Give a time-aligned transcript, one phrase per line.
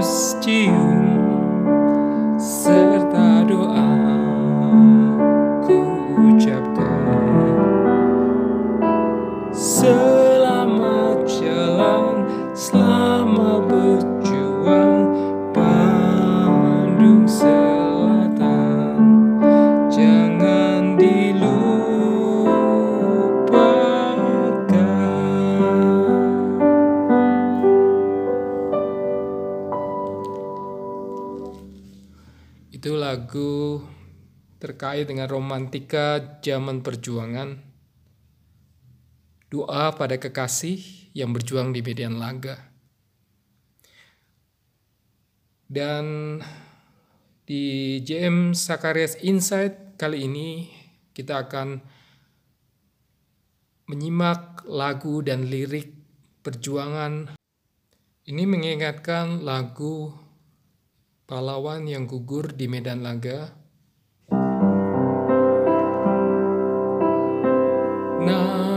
[0.00, 0.89] used you
[34.90, 37.62] terkait dengan romantika zaman perjuangan.
[39.46, 42.58] Doa pada kekasih yang berjuang di medan laga.
[45.70, 46.42] Dan
[47.46, 50.66] di JM Sakarias Insight kali ini
[51.14, 51.78] kita akan
[53.94, 55.94] menyimak lagu dan lirik
[56.42, 57.38] perjuangan.
[58.26, 60.10] Ini mengingatkan lagu
[61.30, 63.59] pahlawan yang gugur di medan laga.
[68.22, 68.69] 那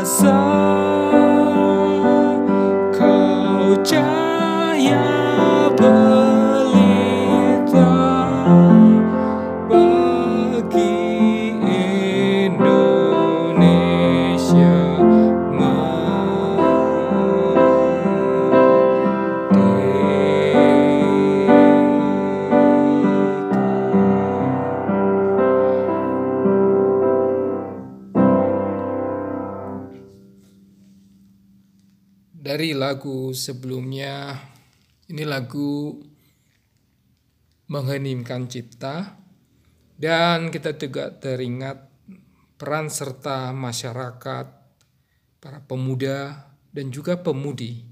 [0.00, 0.32] jasa
[2.96, 5.19] kau cahaya
[32.50, 34.34] Dari lagu sebelumnya,
[35.06, 36.02] ini lagu
[37.70, 39.22] mengheningkan cipta.
[39.94, 41.78] Dan kita juga teringat
[42.58, 44.46] peran serta masyarakat,
[45.38, 47.86] para pemuda dan juga pemudi,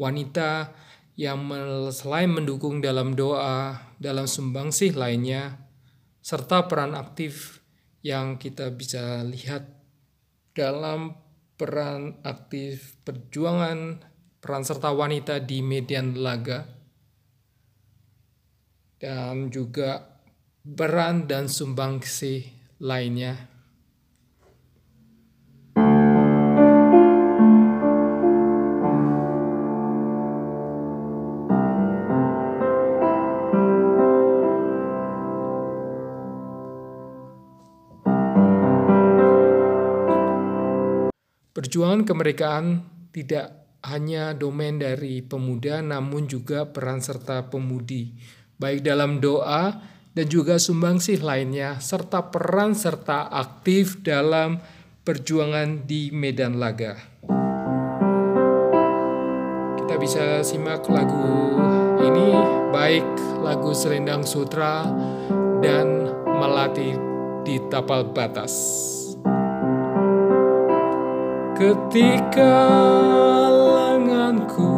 [0.00, 0.72] wanita
[1.20, 1.44] yang
[1.92, 5.60] selain mendukung dalam doa, dalam sumbangsih lainnya,
[6.24, 7.60] serta peran aktif
[8.00, 9.68] yang kita bisa lihat
[10.56, 11.20] dalam
[11.54, 14.02] peran aktif perjuangan
[14.42, 16.66] peran serta wanita di medan laga
[18.98, 20.20] dan juga
[20.64, 22.48] peran dan sumbangsih
[22.80, 23.53] lainnya.
[41.64, 48.12] Perjuangan kemerdekaan tidak hanya domain dari pemuda, namun juga peran serta pemudi,
[48.60, 49.72] baik dalam doa
[50.12, 54.60] dan juga sumbangsih lainnya, serta peran serta aktif dalam
[55.08, 57.00] perjuangan di medan laga.
[59.80, 61.56] Kita bisa simak lagu
[62.04, 62.28] ini,
[62.76, 63.08] baik
[63.40, 64.84] lagu Selendang Sutra
[65.64, 66.92] dan Melati
[67.48, 68.52] di Tapal Batas.
[71.54, 72.54] Ketika
[73.54, 74.74] lenganku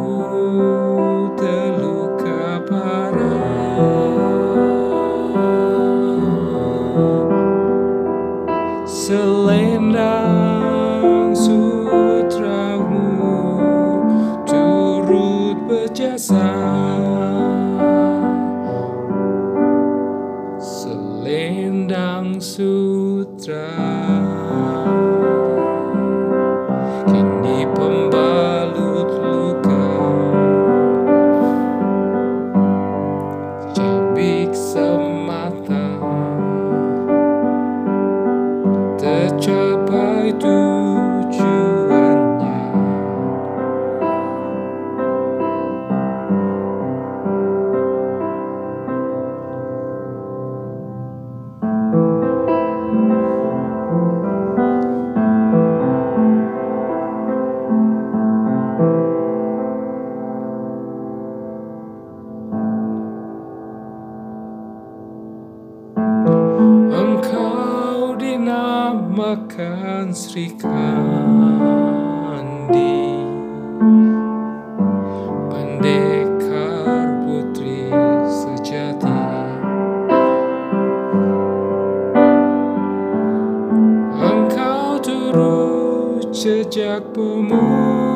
[69.36, 70.97] dinamakan Sri Kandi.
[75.53, 77.92] Pendekar putri
[78.24, 79.28] sejati.
[84.16, 88.16] Engkau turut jejak pemuda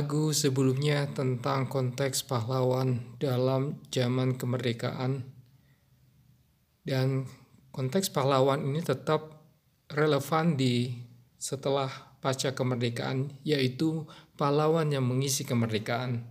[0.00, 5.28] lagu sebelumnya tentang konteks pahlawan dalam zaman kemerdekaan.
[6.80, 7.28] Dan
[7.68, 9.44] konteks pahlawan ini tetap
[9.92, 10.96] relevan di
[11.36, 11.92] setelah
[12.24, 14.08] pasca kemerdekaan yaitu
[14.40, 16.24] pahlawan yang mengisi kemerdekaan.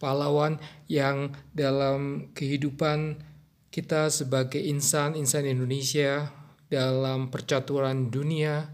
[0.00, 0.56] Pahlawan
[0.88, 3.20] yang dalam kehidupan
[3.68, 6.32] kita sebagai insan-insan Indonesia
[6.72, 8.64] dalam percaturan dunia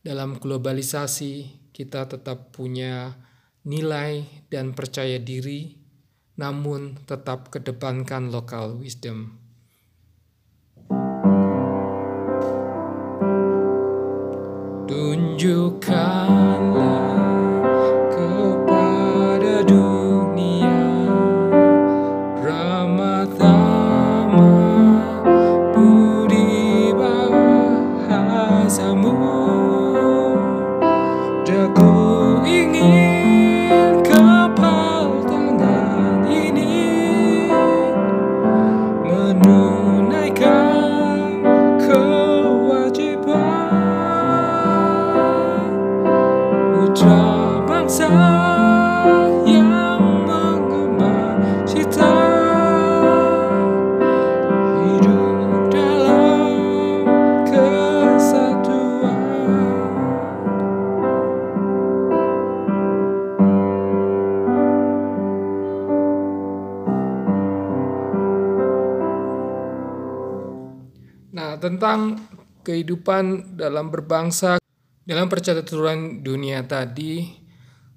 [0.00, 3.14] dalam globalisasi kita tetap punya
[3.62, 5.78] nilai dan percaya diri,
[6.34, 9.38] namun tetap kedepankan local wisdom.
[14.90, 16.37] Tunjukkanlah
[71.78, 72.18] tentang
[72.66, 74.58] kehidupan dalam berbangsa
[75.06, 77.22] dalam percaturan dunia tadi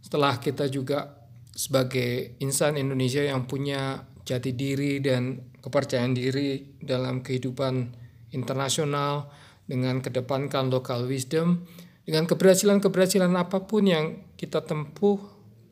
[0.06, 7.98] setelah kita juga sebagai insan Indonesia yang punya jati diri dan kepercayaan diri dalam kehidupan
[8.38, 9.34] internasional
[9.66, 11.66] dengan kedepankan local wisdom
[12.06, 14.06] dengan keberhasilan-keberhasilan apa pun yang
[14.38, 15.18] kita tempuh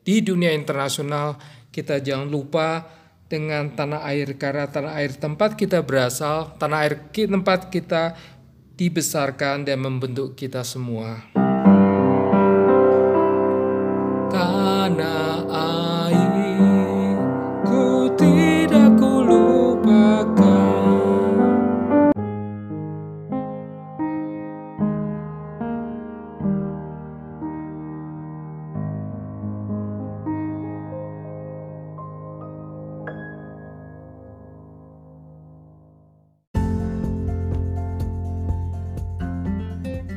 [0.02, 1.38] di dunia internasional
[1.70, 2.90] kita jangan lupa
[3.30, 8.18] dengan tanah air karena tanah air tempat kita berasal, tanah air tempat kita
[8.74, 11.22] dibesarkan dan membentuk kita semua.
[14.34, 15.29] Tanah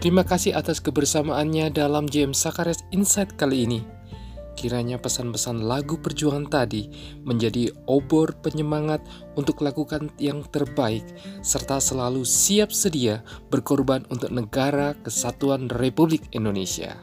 [0.04, 3.80] Terima kasih atas kebersamaannya dalam James Sakares Insight kali ini.
[4.60, 6.92] Kiranya pesan-pesan lagu perjuangan tadi
[7.24, 9.00] menjadi obor penyemangat
[9.40, 11.08] untuk lakukan yang terbaik
[11.40, 17.00] serta selalu siap sedia berkorban untuk negara kesatuan Republik Indonesia.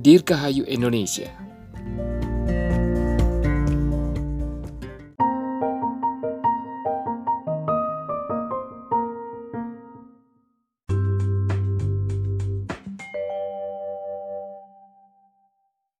[0.00, 1.45] Dirgahayu Indonesia.